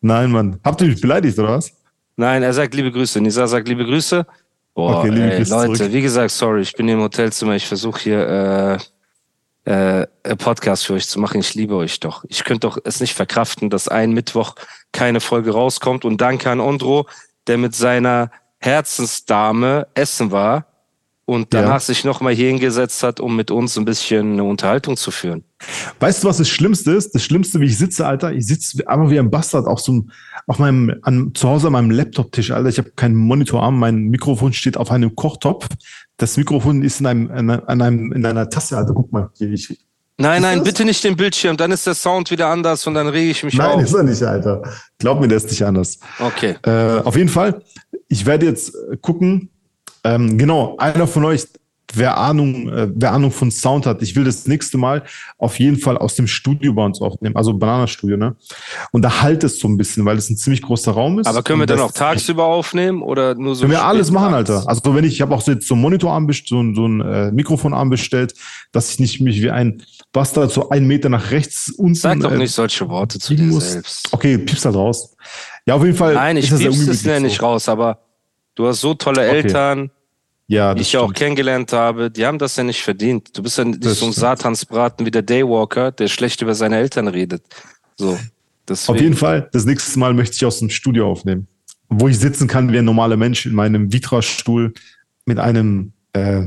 [0.00, 0.58] Nein, Mann.
[0.64, 1.72] Habt ihr mich beleidigt, oder was?
[2.16, 3.20] Nein, er sagt liebe Grüße.
[3.20, 4.26] Nisa sagt liebe Grüße.
[4.74, 5.92] Boah, Okay, liebe ey, Grüße Leute, zurück.
[5.92, 7.54] wie gesagt, sorry, ich bin hier im Hotelzimmer.
[7.54, 8.78] Ich versuche hier äh,
[9.64, 11.40] äh, einen Podcast für euch zu machen.
[11.40, 12.24] Ich liebe euch doch.
[12.28, 14.54] Ich könnte doch es nicht verkraften, dass ein Mittwoch
[14.92, 16.04] keine Folge rauskommt.
[16.04, 17.06] Und danke an Ondro,
[17.46, 20.73] der mit seiner Herzensdame essen war
[21.26, 21.80] und danach Ja.
[21.80, 25.44] sich nochmal hier hingesetzt hat, um mit uns ein bisschen eine Unterhaltung zu führen.
[26.00, 27.14] Weißt du, was das Schlimmste ist?
[27.14, 30.10] Das Schlimmste, wie ich sitze, Alter, ich sitze einfach wie ein Bastard auf so einem,
[30.46, 32.68] auf meinem, an, zu Hause an meinem Laptop-Tisch, Alter.
[32.68, 35.66] Ich habe keinen Monitorarm, mein Mikrofon steht auf einem Kochtopf.
[36.18, 38.92] Das Mikrofon ist in einem, in einem, in einer Tasse, Alter.
[38.94, 39.78] Guck mal, hier, ich,
[40.16, 40.64] Nein, Ist nein, das?
[40.68, 43.54] bitte nicht den Bildschirm, dann ist der Sound wieder anders und dann rege ich mich
[43.54, 43.82] Nein, auf.
[43.82, 44.62] ist er nicht, Alter.
[44.98, 45.98] Glaub mir, der ist nicht anders.
[46.20, 46.54] Okay.
[46.62, 47.62] Äh, auf jeden Fall,
[48.08, 49.50] ich werde jetzt gucken.
[50.04, 51.46] Ähm, genau, einer von euch,
[51.92, 55.02] wer Ahnung, äh, wer Ahnung von Sound hat, ich will das nächste Mal
[55.38, 58.36] auf jeden Fall aus dem Studio bei uns aufnehmen, also Bananastudio, ne?
[58.90, 61.26] Und da halt es so ein bisschen, weil es ein ziemlich großer Raum ist.
[61.26, 63.62] Aber können wir dann auch tagsüber aufnehmen oder nur so?
[63.62, 64.50] Können wir alles machen, nachts?
[64.50, 64.68] Alter.
[64.68, 66.86] Also wenn ich, ich habe auch so jetzt so einen Monitorarm bestellt, so ein, so
[66.86, 68.34] ein äh, Mikrofonarm bestellt,
[68.72, 71.94] dass ich nicht mich wie ein Bastard so einen Meter nach rechts unten.
[71.94, 73.72] Sag doch äh, nicht solche Worte zu dir muss.
[73.72, 74.12] selbst.
[74.12, 75.16] Okay, piepst halt raus.
[75.66, 76.14] Ja, auf jeden Fall.
[76.14, 77.98] Nein, ich piepst es nicht raus, aber
[78.54, 79.36] du hast so tolle Okay.
[79.36, 79.90] Eltern,
[80.46, 81.18] Ja, die ich ja auch stimmt.
[81.18, 83.36] kennengelernt habe, die haben das ja nicht verdient.
[83.36, 84.14] Du bist ja nicht Das so ein stimmt.
[84.22, 87.42] Satansbraten wie der Daywalker, der schlecht über seine Eltern redet.
[87.96, 88.18] So.
[88.68, 88.96] Deswegen.
[88.96, 91.46] Auf jeden Fall, das nächste Mal möchte ich aus dem Studio aufnehmen.
[91.88, 94.72] Wo ich sitzen kann wie ein normaler Mensch in meinem Vitra-Stuhl
[95.26, 96.44] mit einem äh,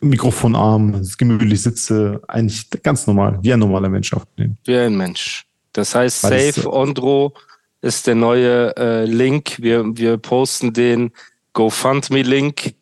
[0.00, 4.56] Mikrofonarm, gemütlich sitze, eigentlich ganz normal, wie ein normaler Mensch aufnehmen.
[4.64, 5.44] Wie ein Mensch.
[5.72, 7.34] Das heißt, Weil Safe Ondro
[7.82, 9.58] ist der neue äh, Link.
[9.60, 11.10] Wir, wir posten den
[11.52, 12.74] GoFundMe-Link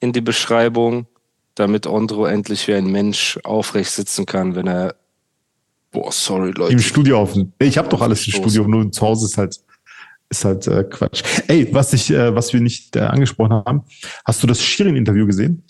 [0.00, 1.06] in die Beschreibung,
[1.54, 4.96] damit Ondro endlich wie ein Mensch aufrecht sitzen kann, wenn er.
[5.92, 6.72] Boah, sorry, Leute.
[6.72, 7.52] Im Studio aufnehmen.
[7.58, 8.32] Ich habe doch alles im.
[8.32, 9.56] Studio, nur zu Hause ist halt,
[10.28, 11.22] ist halt äh, Quatsch.
[11.48, 13.82] Ey, was ich, äh, was wir nicht äh, angesprochen haben,
[14.24, 15.64] hast du das Shirin-Interview gesehen?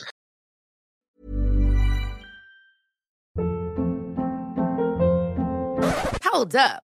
[6.32, 6.89] Hold up.